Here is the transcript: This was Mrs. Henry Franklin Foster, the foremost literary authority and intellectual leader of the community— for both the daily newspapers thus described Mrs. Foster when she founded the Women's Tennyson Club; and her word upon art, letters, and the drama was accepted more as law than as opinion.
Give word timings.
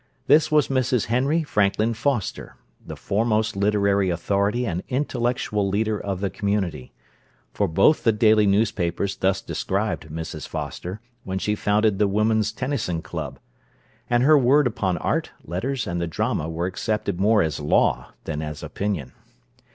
This 0.25 0.51
was 0.51 0.67
Mrs. 0.67 1.05
Henry 1.13 1.43
Franklin 1.43 1.93
Foster, 1.93 2.55
the 2.83 2.95
foremost 2.95 3.55
literary 3.55 4.09
authority 4.09 4.65
and 4.65 4.81
intellectual 4.89 5.69
leader 5.69 5.99
of 5.99 6.21
the 6.21 6.31
community— 6.31 6.91
for 7.53 7.67
both 7.67 8.03
the 8.03 8.11
daily 8.11 8.47
newspapers 8.47 9.15
thus 9.15 9.41
described 9.41 10.07
Mrs. 10.09 10.47
Foster 10.47 11.01
when 11.23 11.37
she 11.37 11.53
founded 11.53 11.99
the 11.99 12.07
Women's 12.07 12.51
Tennyson 12.51 13.03
Club; 13.03 13.37
and 14.09 14.23
her 14.23 14.39
word 14.39 14.65
upon 14.65 14.97
art, 14.97 15.29
letters, 15.45 15.85
and 15.85 16.01
the 16.01 16.07
drama 16.07 16.49
was 16.49 16.67
accepted 16.67 17.19
more 17.21 17.43
as 17.43 17.59
law 17.59 18.11
than 18.23 18.41
as 18.41 18.63
opinion. 18.63 19.11